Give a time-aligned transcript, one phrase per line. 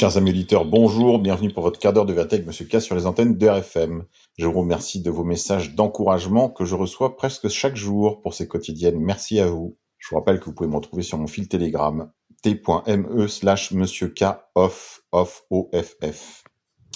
[0.00, 2.94] Chers amis auditeurs, bonjour, bienvenue pour votre quart d'heure de vérité avec Monsieur K sur
[2.94, 4.06] les antennes de RFM.
[4.38, 8.48] Je vous remercie de vos messages d'encouragement que je reçois presque chaque jour pour ces
[8.48, 8.98] quotidiennes.
[8.98, 9.76] Merci à vous.
[9.98, 12.10] Je vous rappelle que vous pouvez me retrouver sur mon fil Telegram
[12.42, 16.44] t.me slash Monsieur K off off off.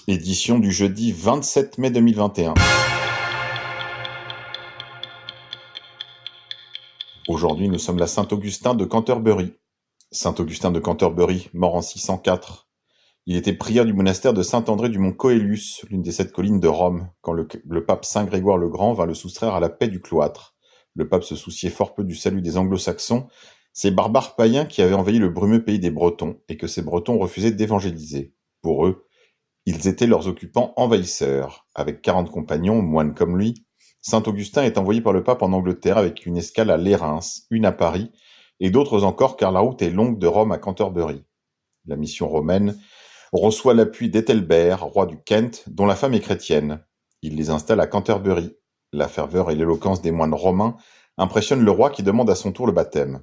[0.08, 2.54] Édition du jeudi 27 mai 2021.
[7.29, 9.52] Aujourd'hui, nous sommes la Saint-Augustin de Canterbury.
[10.11, 12.64] Saint-Augustin de Canterbury, mort en 604.
[13.26, 16.68] Il était prieur du monastère de Saint-André du Mont Coélus, l'une des sept collines de
[16.68, 17.46] Rome, quand le,
[17.86, 20.54] pape Saint Grégoire le Grand vint le soustraire à la paix du cloître.
[20.94, 23.28] Le pape se souciait fort peu du salut des anglo-saxons,
[23.72, 27.18] ces barbares païens qui avaient envahi le brumeux pays des Bretons, et que ces Bretons
[27.18, 28.34] refusaient d'évangéliser.
[28.60, 29.06] Pour eux,
[29.64, 31.66] ils étaient leurs occupants envahisseurs.
[31.75, 33.66] Avec quarante compagnons, moines comme lui,
[34.03, 37.64] Saint Augustin est envoyé par le pape en Angleterre avec une escale à Lérins, une
[37.64, 38.12] à Paris,
[38.61, 41.25] et d'autres encore car la route est longue de Rome à Canterbury.
[41.86, 42.78] La mission romaine
[43.39, 46.85] reçoit l'appui d'Ethelbert, roi du Kent, dont la femme est chrétienne.
[47.23, 48.57] Il les installe à Canterbury.
[48.93, 50.77] La ferveur et l'éloquence des moines romains
[51.19, 53.23] impressionnent le roi qui demande à son tour le baptême.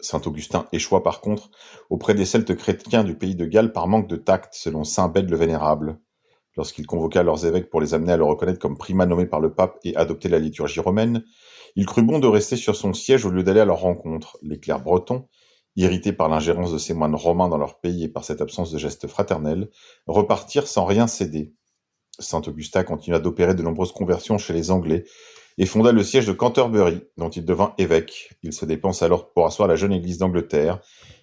[0.00, 1.50] Saint Augustin échoua par contre
[1.90, 5.30] auprès des Celtes chrétiens du pays de Galles par manque de tact, selon Saint Bède
[5.30, 5.98] le Vénérable
[6.56, 9.54] lorsqu'il convoqua leurs évêques pour les amener à le reconnaître comme primat nommé par le
[9.54, 11.24] pape et adopter la liturgie romaine,
[11.76, 14.38] il crut bon de rester sur son siège au lieu d'aller à leur rencontre.
[14.42, 15.28] Les clercs bretons,
[15.76, 18.78] irrités par l'ingérence de ces moines romains dans leur pays et par cette absence de
[18.78, 19.70] gestes fraternels,
[20.06, 21.52] repartirent sans rien céder.
[22.18, 25.04] Saint Augustin continua d'opérer de nombreuses conversions chez les Anglais
[25.58, 28.30] et fonda le siège de Canterbury, dont il devint évêque.
[28.42, 30.80] Il se dépense alors pour asseoir la jeune Église d'Angleterre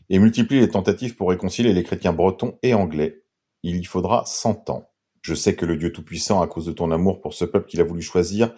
[0.09, 3.23] et multiplie les tentatives pour réconcilier les chrétiens bretons et anglais.
[3.63, 4.89] Il y faudra cent ans.
[5.21, 7.79] Je sais que le Dieu Tout-Puissant, à cause de ton amour pour ce peuple qu'il
[7.79, 8.53] a voulu choisir,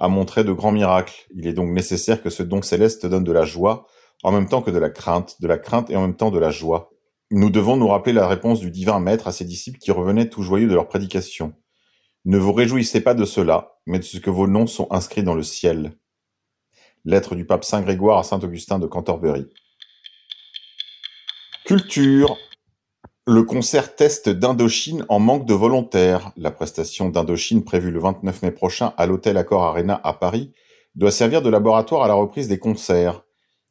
[0.00, 1.26] a montré de grands miracles.
[1.32, 3.86] Il est donc nécessaire que ce don céleste te donne de la joie,
[4.22, 6.38] en même temps que de la crainte, de la crainte et en même temps de
[6.38, 6.90] la joie.
[7.30, 10.42] Nous devons nous rappeler la réponse du divin maître à ses disciples qui revenaient tout
[10.42, 11.52] joyeux de leur prédication.
[12.24, 15.34] Ne vous réjouissez pas de cela, mais de ce que vos noms sont inscrits dans
[15.34, 15.92] le ciel.
[17.04, 19.46] Lettre du pape Saint Grégoire à Saint Augustin de Canterbury.
[21.64, 22.36] Culture.
[23.26, 26.32] Le concert test d'Indochine en manque de volontaires.
[26.36, 30.52] La prestation d'Indochine prévue le 29 mai prochain à l'hôtel Accor Arena à Paris
[30.94, 33.22] doit servir de laboratoire à la reprise des concerts.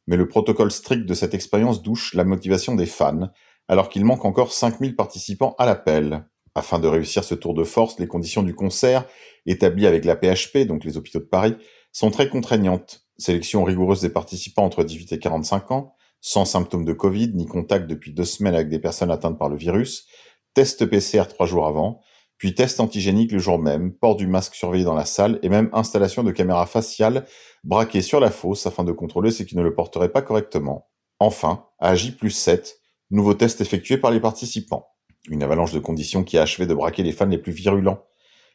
[0.08, 3.28] Mais le protocole strict de cette expérience douche la motivation des fans,
[3.68, 6.24] alors qu'il manque encore 5000 participants à l'appel.
[6.54, 9.04] Afin de réussir ce tour de force, les conditions du concert,
[9.44, 11.56] établies avec la PHP, donc les hôpitaux de Paris,
[11.92, 13.06] sont très contraignantes.
[13.18, 15.92] Sélection rigoureuse des participants entre 18 et 45 ans,
[16.22, 19.56] sans symptômes de Covid ni contact depuis deux semaines avec des personnes atteintes par le
[19.56, 20.06] virus,
[20.54, 22.00] test PCR trois jours avant,
[22.38, 25.68] puis test antigénique le jour même, port du masque surveillé dans la salle et même
[25.72, 27.26] installation de caméras faciales
[27.64, 30.88] braquées sur la fosse afin de contrôler ceux qui ne le porteraient pas correctement.
[31.18, 32.78] Enfin, à J plus 7,
[33.10, 34.86] nouveau test effectué par les participants.
[35.28, 38.04] Une avalanche de conditions qui a achevé de braquer les fans les plus virulents.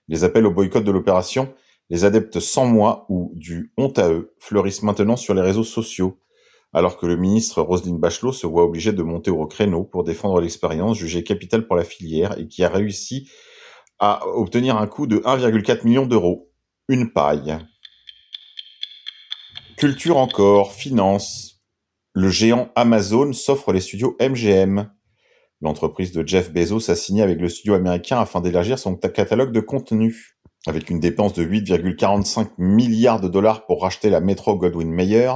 [0.07, 1.53] Les appels au boycott de l'opération,
[1.89, 6.19] les adeptes sans moi ou du honte à eux fleurissent maintenant sur les réseaux sociaux,
[6.71, 10.39] alors que le ministre Roselyne Bachelot se voit obligée de monter au créneau pour défendre
[10.39, 13.29] l'expérience jugée capitale pour la filière et qui a réussi
[14.05, 16.51] à obtenir un coût de 1,4 million d'euros.
[16.89, 17.57] Une paille.
[19.77, 21.61] Culture encore, finance.
[22.13, 24.91] Le géant Amazon s'offre les studios MGM.
[25.61, 29.61] L'entreprise de Jeff Bezos a signé avec le studio américain afin d'élargir son catalogue de
[29.61, 30.35] contenu.
[30.67, 35.31] Avec une dépense de 8,45 milliards de dollars pour racheter la Metro Goldwyn Mayer,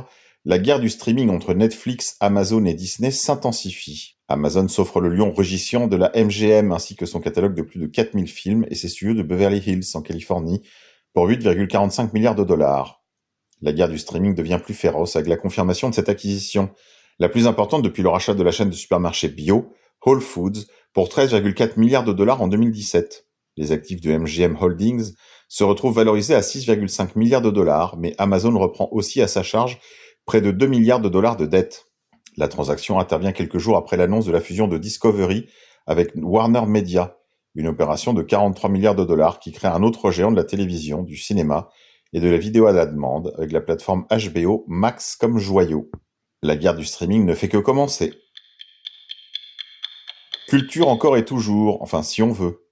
[0.48, 4.16] la guerre du streaming entre Netflix, Amazon et Disney s'intensifie.
[4.30, 7.86] Amazon s'offre le lion rugissant de la MGM ainsi que son catalogue de plus de
[7.86, 10.62] 4000 films et ses studios de Beverly Hills en Californie
[11.14, 13.04] pour 8,45 milliards de dollars.
[13.62, 16.70] La guerre du streaming devient plus féroce avec la confirmation de cette acquisition,
[17.20, 19.74] la plus importante depuis le rachat de la chaîne de supermarchés bio,
[20.06, 20.64] Whole Foods,
[20.94, 23.26] pour 13,4 milliards de dollars en 2017.
[23.58, 25.12] Les actifs de MGM Holdings
[25.50, 29.80] se retrouvent valorisés à 6,5 milliards de dollars, mais Amazon reprend aussi à sa charge
[30.28, 31.88] près de 2 milliards de dollars de dettes.
[32.36, 35.48] La transaction intervient quelques jours après l'annonce de la fusion de Discovery
[35.88, 37.18] avec Warner Media,
[37.56, 41.02] une opération de 43 milliards de dollars qui crée un autre géant de la télévision,
[41.02, 41.70] du cinéma
[42.14, 45.90] et de la vidéo à la demande avec la plateforme HBO Max comme joyau.
[46.44, 48.14] La guerre du streaming ne fait que commencer.
[50.50, 52.67] Culture encore et toujours, enfin si on veut.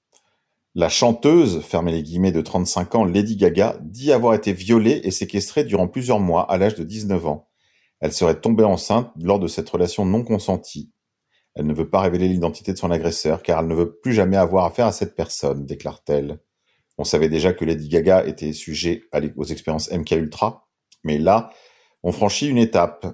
[0.78, 5.12] La chanteuse, fermez les guillemets de 35 ans, Lady Gaga, dit avoir été violée et
[5.12, 7.48] séquestrée durant plusieurs mois à l'âge de 19 ans.
[8.02, 10.92] Elle serait tombée enceinte lors de cette relation non consentie.
[11.54, 14.36] Elle ne veut pas révéler l'identité de son agresseur car elle ne veut plus jamais
[14.36, 16.40] avoir affaire à cette personne, déclare-t-elle.
[16.98, 19.04] On savait déjà que Lady Gaga était sujet
[19.38, 20.68] aux expériences MK Ultra,
[21.06, 21.52] mais là,
[22.04, 23.08] on franchit une étape.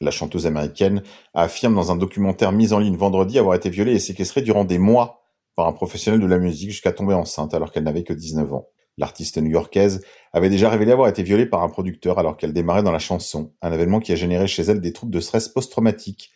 [0.00, 1.02] La chanteuse américaine
[1.34, 4.78] affirme dans un documentaire mis en ligne vendredi avoir été violée et séquestrée durant des
[4.78, 5.19] mois
[5.54, 8.68] par un professionnel de la musique jusqu'à tomber enceinte alors qu'elle n'avait que 19 ans.
[8.98, 12.92] L'artiste new-yorkaise avait déjà révélé avoir été violée par un producteur alors qu'elle démarrait dans
[12.92, 16.30] la chanson, un événement qui a généré chez elle des troubles de stress post-traumatique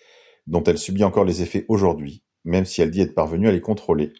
[0.46, 3.60] dont elle subit encore les effets aujourd'hui, même si elle dit être parvenue à les
[3.60, 4.12] contrôler.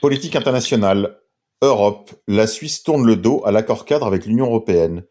[0.00, 1.18] Politique internationale.
[1.60, 2.10] Europe.
[2.26, 5.04] La Suisse tourne le dos à l'accord cadre avec l'Union européenne.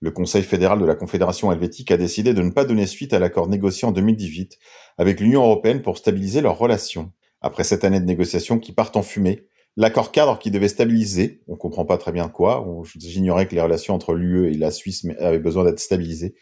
[0.00, 3.18] Le Conseil fédéral de la Confédération helvétique a décidé de ne pas donner suite à
[3.18, 4.58] l'accord négocié en 2018
[4.96, 7.12] avec l'Union européenne pour stabiliser leurs relations.
[7.40, 9.46] Après cette année de négociations qui partent en fumée,
[9.76, 13.94] l'accord cadre qui devait stabiliser, on comprend pas très bien quoi, j'ignorais que les relations
[13.94, 16.34] entre l'UE et la Suisse avaient besoin d'être stabilisées,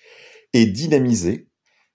[0.53, 1.49] et dynamisé,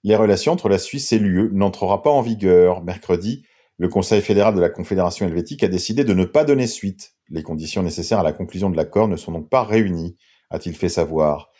[0.04, 2.82] les relations entre la Suisse et l'UE n'entrera pas en vigueur.
[2.82, 3.44] Mercredi,
[3.78, 7.12] le Conseil fédéral de la Confédération helvétique a décidé de ne pas donner suite.
[7.28, 10.16] Les conditions nécessaires à la conclusion de l'accord ne sont donc pas réunies,
[10.50, 11.50] a-t-il fait savoir.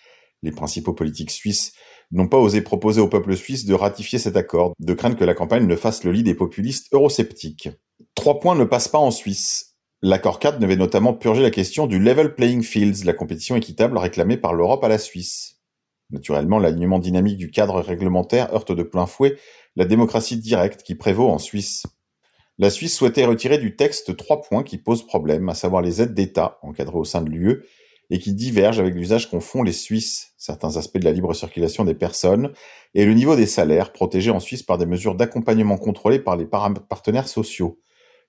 [0.43, 1.73] Les principaux politiques suisses
[2.13, 5.35] n'ont pas osé proposer au peuple suisse de ratifier cet accord, de crainte que la
[5.35, 7.71] campagne ne fasse le lit des populistes eurosceptiques.
[8.15, 9.77] Trois points ne passent pas en Suisse.
[10.03, 14.37] L'accord 4 devait notamment purger la question du level playing fields, la compétition équitable réclamée
[14.37, 15.61] par l'Europe à la Suisse.
[16.11, 19.39] Naturellement, l'alignement dynamique du cadre réglementaire heurte de plein fouet
[19.77, 21.85] la démocratie directe qui prévaut en Suisse.
[22.59, 26.15] La Suisse souhaitait retirer du texte trois points qui posent problème, à savoir les aides
[26.15, 27.65] d'État encadrées au sein de l'UE
[28.11, 31.85] et qui divergent avec l'usage qu'ont font les Suisses, certains aspects de la libre circulation
[31.85, 32.53] des personnes,
[32.95, 36.47] et le niveau des salaires, protégés en Suisse par des mesures d'accompagnement contrôlées par les
[36.47, 37.79] partenaires sociaux.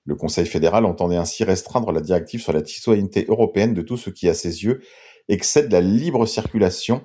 [0.06, 4.12] Le Conseil fédéral entendait ainsi restreindre la directive sur la citoyenneté européenne de tout ce
[4.12, 4.84] qui, à ses yeux,
[5.28, 7.02] excède la libre circulation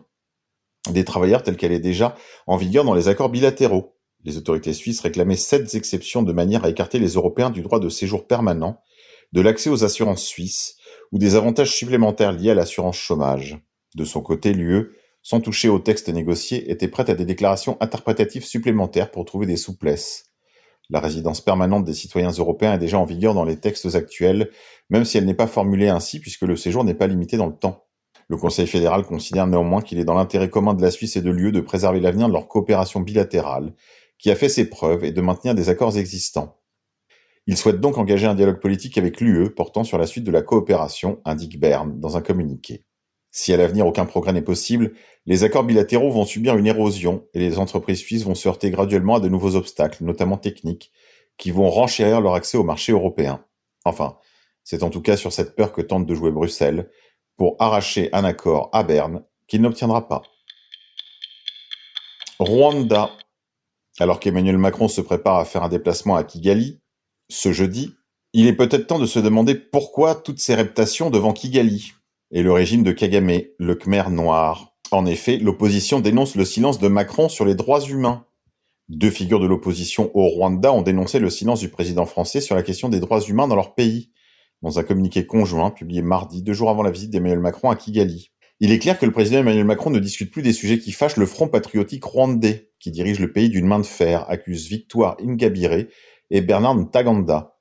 [0.90, 2.14] des travailleurs telle qu'elle est déjà
[2.46, 3.96] en vigueur dans les accords bilatéraux.
[4.24, 7.88] Les autorités suisses réclamaient sept exceptions de manière à écarter les Européens du droit de
[7.88, 8.82] séjour permanent,
[9.32, 10.76] de l'accès aux assurances suisses
[11.12, 13.58] ou des avantages supplémentaires liés à l'assurance chômage.
[13.94, 14.97] De son côté, l'UE,
[15.28, 19.58] sans toucher au texte négocié, était prête à des déclarations interprétatives supplémentaires pour trouver des
[19.58, 20.32] souplesses.
[20.88, 24.48] La résidence permanente des citoyens européens est déjà en vigueur dans les textes actuels,
[24.88, 27.54] même si elle n'est pas formulée ainsi puisque le séjour n'est pas limité dans le
[27.54, 27.84] temps.
[28.28, 31.30] Le Conseil fédéral considère néanmoins qu'il est dans l'intérêt commun de la Suisse et de
[31.30, 33.74] l'UE de préserver l'avenir de leur coopération bilatérale,
[34.18, 36.56] qui a fait ses preuves, et de maintenir des accords existants.
[37.46, 40.40] Il souhaite donc engager un dialogue politique avec l'UE portant sur la suite de la
[40.40, 42.87] coopération, indique Berne dans un communiqué.
[43.38, 44.94] Si à l'avenir aucun progrès n'est possible,
[45.24, 49.14] les accords bilatéraux vont subir une érosion et les entreprises suisses vont se heurter graduellement
[49.14, 50.90] à de nouveaux obstacles, notamment techniques,
[51.36, 53.44] qui vont renchérir leur accès au marché européen.
[53.84, 54.18] Enfin,
[54.64, 56.90] c'est en tout cas sur cette peur que tente de jouer Bruxelles,
[57.36, 60.22] pour arracher un accord à Berne qu'il n'obtiendra pas.
[62.40, 63.12] Rwanda.
[64.00, 66.80] Alors qu'Emmanuel Macron se prépare à faire un déplacement à Kigali,
[67.28, 67.94] ce jeudi,
[68.32, 71.92] il est peut-être temps de se demander pourquoi toutes ces reptations devant Kigali
[72.30, 74.74] et le régime de Kagame, le Khmer noir.
[74.90, 78.24] En effet, l'opposition dénonce le silence de Macron sur les droits humains.
[78.88, 82.62] Deux figures de l'opposition au Rwanda ont dénoncé le silence du président français sur la
[82.62, 84.10] question des droits humains dans leur pays
[84.62, 88.32] dans un communiqué conjoint publié mardi, deux jours avant la visite d'Emmanuel Macron à Kigali.
[88.60, 91.16] Il est clair que le président Emmanuel Macron ne discute plus des sujets qui fâchent
[91.16, 95.86] le Front patriotique rwandais, qui dirige le pays d'une main de fer, accuse Victoire Ingabire
[96.30, 97.57] et Bernard Ntaganda.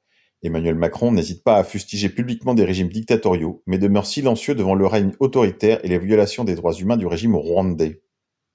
[0.47, 4.87] Emmanuel Macron n'hésite pas à fustiger publiquement des régimes dictatoriaux, mais demeure silencieux devant le
[4.87, 8.01] règne autoritaire et les violations des droits humains du régime rwandais.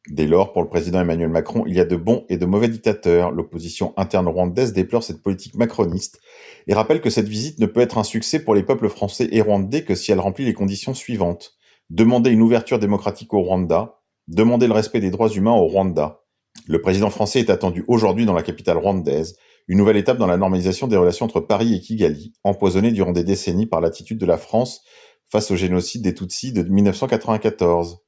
[0.08, 2.68] Dès lors, pour le président Emmanuel Macron, il y a de bons et de mauvais
[2.68, 3.30] dictateurs.
[3.30, 6.20] L'opposition interne rwandaise déplore cette politique macroniste
[6.66, 9.40] et rappelle que cette visite ne peut être un succès pour les peuples français et
[9.40, 11.56] rwandais que si elle remplit les conditions suivantes.
[11.88, 16.22] Demander une ouverture démocratique au Rwanda, demander le respect des droits humains au Rwanda.
[16.66, 19.36] Le président français est attendu aujourd'hui dans la capitale rwandaise,
[19.72, 23.24] une nouvelle étape dans la normalisation des relations entre Paris et Kigali, empoisonnée durant des
[23.24, 24.82] décennies par l'attitude de la France
[25.30, 28.02] face au génocide des Tutsis de 1994.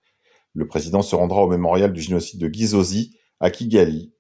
[0.52, 4.12] Le président se rendra au mémorial du génocide de Gizosi, à Kigali,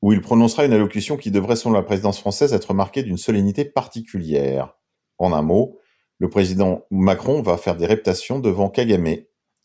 [0.00, 3.66] où il prononcera une allocution qui devrait, selon la présidence française, être marquée d'une solennité
[3.66, 4.74] particulière.
[5.18, 5.78] En un mot,
[6.18, 9.16] le président Macron va faire des reptations devant Kagame,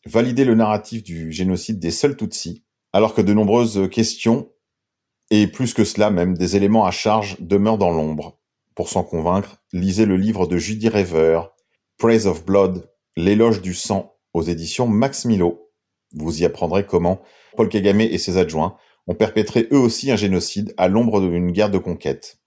[0.06, 4.50] valider le narratif du génocide des seuls Tutsis, alors que de nombreuses questions,
[5.30, 8.38] et plus que cela même, des éléments à charge demeurent dans l'ombre.
[8.76, 11.42] Pour s'en convaincre, lisez le livre de Judy Rever,
[11.98, 15.70] Praise of Blood, l'éloge du sang, aux éditions Max Milo.
[16.14, 17.22] Vous y apprendrez comment
[17.56, 21.72] Paul Kagame et ses adjoints ont perpétré eux aussi un génocide à l'ombre d'une guerre
[21.72, 22.40] de conquête.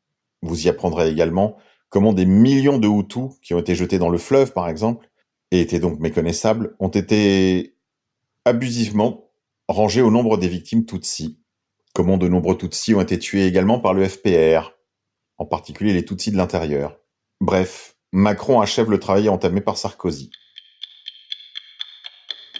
[0.43, 1.57] Vous y apprendrez également
[1.89, 5.11] comment des millions de Hutus, qui ont été jetés dans le fleuve par exemple,
[5.51, 7.77] et étaient donc méconnaissables, ont été
[8.45, 9.31] abusivement
[9.69, 11.41] rangés au nombre des victimes Tutsis.
[11.94, 14.72] Comment de nombreux Tutsis ont été tués également par le FPR,
[15.37, 16.96] en particulier les Tutsis de l'intérieur.
[17.42, 20.30] Bref, Macron achève le travail entamé par Sarkozy.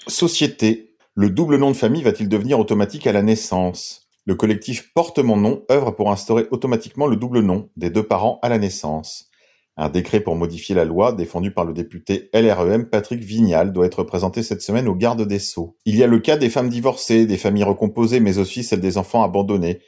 [0.07, 4.11] Société Le double nom de famille va-t-il devenir automatique à la naissance?
[4.27, 8.39] Le collectif Porte mon nom œuvre pour instaurer automatiquement le double nom des deux parents
[8.43, 9.32] à la naissance.
[9.77, 14.03] Un décret pour modifier la loi, défendu par le député LREM Patrick Vignal, doit être
[14.03, 15.79] présenté cette semaine au garde des Sceaux.
[15.87, 18.99] Il y a le cas des femmes divorcées, des familles recomposées, mais aussi celle des
[18.99, 19.81] enfants abandonnés,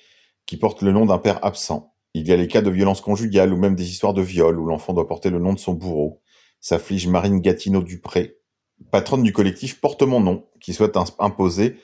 [0.47, 1.95] qui portent le nom d'un père absent.
[2.15, 4.67] Il y a les cas de violences conjugales ou même des histoires de viol où
[4.67, 6.23] l'enfant doit porter le nom de son bourreau.
[6.61, 8.39] S'afflige Marine Gatineau-Dupré,
[8.91, 11.77] patronne du collectif Porte mon nom, qui souhaite imposer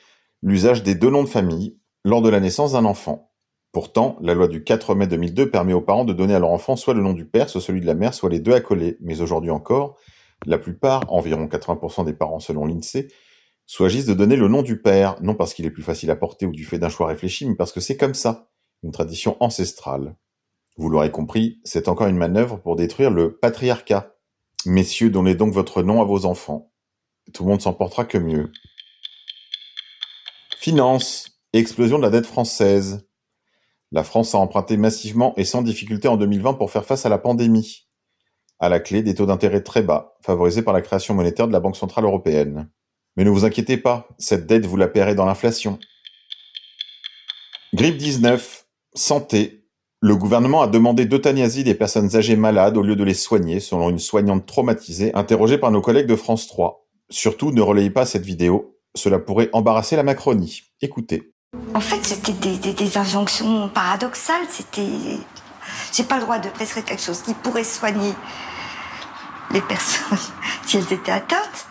[0.42, 3.29] l'usage des deux noms de famille lors de la naissance d'un enfant.
[3.72, 6.74] Pourtant, la loi du 4 mai 2002 permet aux parents de donner à leur enfant
[6.74, 8.96] soit le nom du père, soit celui de la mère, soit les deux accolés.
[9.00, 9.96] Mais aujourd'hui encore,
[10.44, 13.08] la plupart, environ 80% des parents selon l'INSEE,
[13.68, 16.46] choisissent de donner le nom du père, non parce qu'il est plus facile à porter
[16.46, 18.48] ou du fait d'un choix réfléchi, mais parce que c'est comme ça,
[18.82, 20.16] une tradition ancestrale.
[20.76, 24.16] Vous l'aurez compris, c'est encore une manœuvre pour détruire le patriarcat.
[24.66, 26.72] Messieurs, donnez donc votre nom à vos enfants.
[27.32, 28.50] Tout le monde s'en portera que mieux.
[30.58, 31.38] Finance.
[31.52, 33.09] Explosion de la dette française.
[33.92, 37.18] La France a emprunté massivement et sans difficulté en 2020 pour faire face à la
[37.18, 37.88] pandémie.
[38.60, 41.60] À la clé, des taux d'intérêt très bas, favorisés par la création monétaire de la
[41.60, 42.70] Banque Centrale Européenne.
[43.16, 45.78] Mais ne vous inquiétez pas, cette dette vous la paierez dans l'inflation.
[47.74, 49.64] Grippe 19, santé.
[50.00, 53.90] Le gouvernement a demandé d'euthanasie des personnes âgées malades au lieu de les soigner, selon
[53.90, 56.86] une soignante traumatisée interrogée par nos collègues de France 3.
[57.10, 60.62] Surtout, ne relayez pas cette vidéo, cela pourrait embarrasser la Macronie.
[60.80, 61.32] Écoutez.
[61.74, 64.46] En fait, c'était des, injonctions paradoxales.
[64.48, 65.18] C'était,
[65.92, 68.14] j'ai pas le droit de prescrire quelque chose qui pourrait soigner
[69.50, 70.18] les personnes
[70.66, 71.66] si elles étaient atteintes.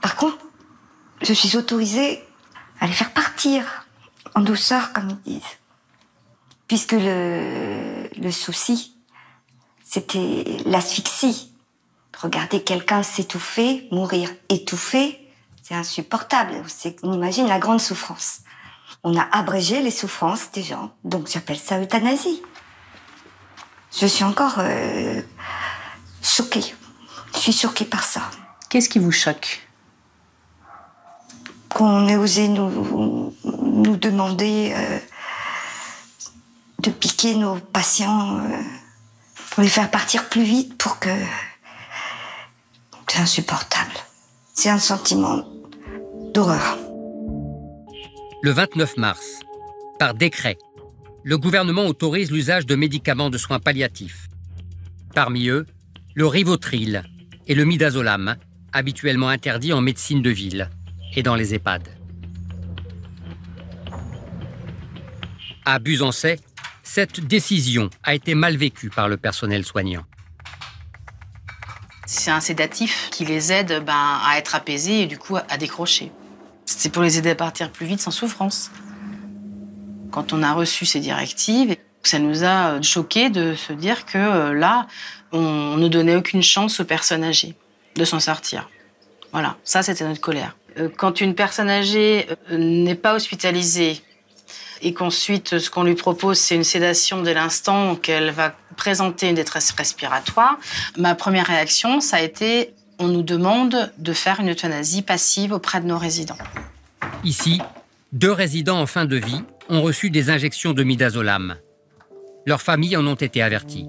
[0.00, 0.38] Par contre,
[1.20, 2.24] je suis autorisée
[2.80, 3.86] à les faire partir
[4.34, 5.58] en douceur, comme ils disent.
[6.66, 8.96] Puisque le, le souci,
[9.84, 11.52] c'était l'asphyxie.
[12.20, 15.21] Regarder quelqu'un s'étouffer, mourir étouffé,
[15.62, 16.62] c'est insupportable.
[17.02, 18.40] On imagine la grande souffrance.
[19.04, 22.42] On a abrégé les souffrances des gens, donc j'appelle ça euthanasie.
[23.98, 25.22] Je suis encore euh,
[26.22, 26.74] choquée.
[27.34, 28.22] Je suis choquée par ça.
[28.68, 29.66] Qu'est-ce qui vous choque?
[31.68, 34.98] Qu'on ait osé nous, nous demander euh,
[36.80, 38.62] de piquer nos patients euh,
[39.50, 41.10] pour les faire partir plus vite pour que
[43.08, 43.92] c'est insupportable.
[44.54, 45.44] C'est un sentiment
[46.32, 46.78] d'horreur.
[48.42, 49.40] Le 29 mars,
[49.98, 50.56] par décret,
[51.24, 54.28] le gouvernement autorise l'usage de médicaments de soins palliatifs.
[55.14, 55.66] Parmi eux,
[56.14, 57.02] le Rivotril
[57.46, 58.36] et le Midazolam,
[58.72, 60.70] habituellement interdits en médecine de ville
[61.14, 61.88] et dans les EHPAD.
[65.64, 66.40] À Busancais,
[66.82, 70.04] cette décision a été mal vécue par le personnel soignant.
[72.06, 76.10] C'est un sédatif qui les aide ben, à être apaisés et du coup à décrocher.
[76.78, 78.70] C'est pour les aider à partir plus vite sans souffrance.
[80.10, 84.52] Quand on a reçu ces directives, ça nous a choqués de se dire que euh,
[84.52, 84.86] là,
[85.32, 87.54] on ne donnait aucune chance aux personnes âgées
[87.96, 88.68] de s'en sortir.
[89.32, 90.56] Voilà, ça c'était notre colère.
[90.78, 94.00] Euh, quand une personne âgée euh, n'est pas hospitalisée
[94.82, 99.36] et qu'ensuite ce qu'on lui propose c'est une sédation dès l'instant qu'elle va présenter une
[99.36, 100.58] détresse respiratoire,
[100.98, 105.80] ma première réaction ça a été on nous demande de faire une euthanasie passive auprès
[105.80, 106.38] de nos résidents.
[107.24, 107.60] Ici,
[108.12, 111.56] deux résidents en fin de vie ont reçu des injections de midazolam.
[112.46, 113.88] Leurs familles en ont été averties.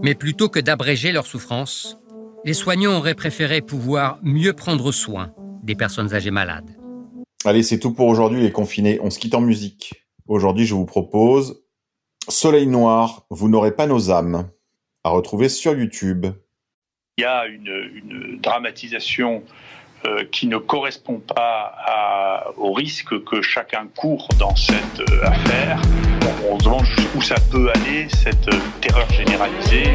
[0.00, 1.98] Mais plutôt que d'abréger leur souffrance,
[2.44, 5.32] les soignants auraient préféré pouvoir mieux prendre soin
[5.64, 6.76] des personnes âgées malades.
[7.44, 9.00] Allez, c'est tout pour aujourd'hui les confinés.
[9.02, 10.06] On se quitte en musique.
[10.28, 11.62] Aujourd'hui, je vous propose
[12.28, 14.48] Soleil noir, vous n'aurez pas nos âmes,
[15.02, 16.26] à retrouver sur YouTube.
[17.18, 19.42] Il y a une, dramatisation
[20.06, 25.82] euh, qui ne correspond pas au risque que chacun court dans cette euh, affaire.
[26.48, 29.92] On, se demande jusqu'où ça peut aller, cette euh, terreur généralisée.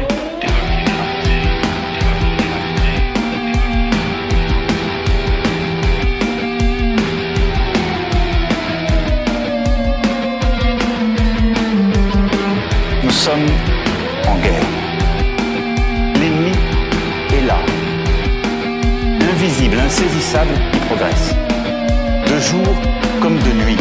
[20.72, 21.34] Qui progresse.
[22.26, 22.74] De jour
[23.22, 23.78] comme de nuit.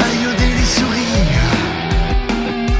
[0.00, 1.52] Baïonner les sourires,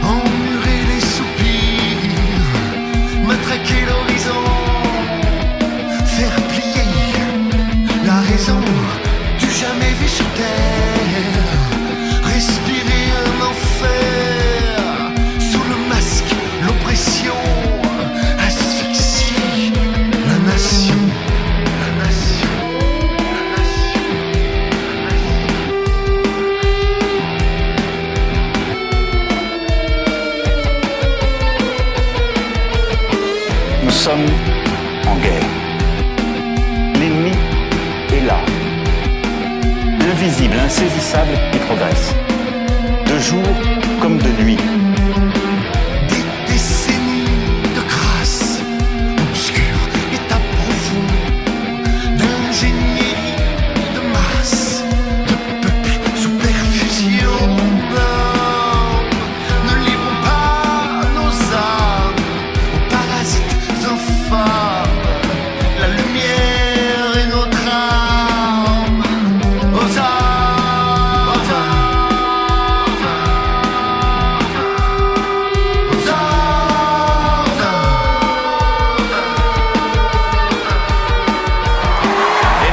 [0.02, 2.54] emmurer les soupirs,
[3.28, 4.44] matraquer l'horizon,
[6.16, 6.86] faire plier
[8.06, 8.60] la raison
[9.38, 11.35] du jamais vu sur terre,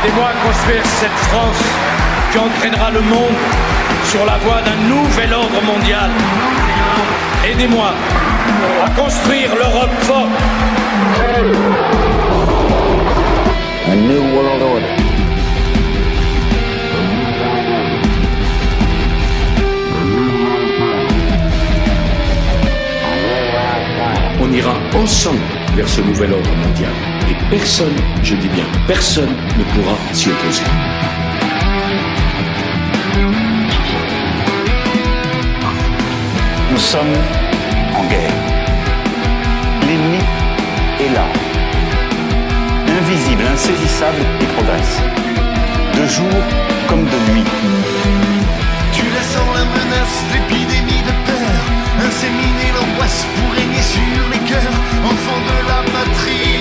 [0.04, 1.64] Aidez-moi à construire cette France
[2.32, 3.38] qui entraînera le monde
[4.04, 6.10] sur la voie d'un nouvel ordre mondial.
[7.46, 7.94] Aidez-moi
[8.86, 10.28] à construire l'Europe forte.
[13.88, 14.88] A new world order.
[24.42, 25.40] On ira ensemble
[25.76, 27.13] vers ce nouvel ordre mondial
[27.50, 30.64] personne, je dis bien personne, ne pourra s'y opposer.
[36.72, 37.16] Nous sommes
[37.96, 38.34] en guerre.
[39.82, 40.24] L'ennemi
[41.00, 41.26] est là.
[43.00, 45.02] Invisible, insaisissable, il progresse.
[45.96, 46.40] De jour
[46.88, 47.46] comme de nuit.
[48.94, 51.64] Tu la sens la menace, l'épidémie de peur.
[52.08, 54.78] Inséminer l'angoisse pour régner sur les cœurs.
[55.06, 56.53] Enfants de la patrie.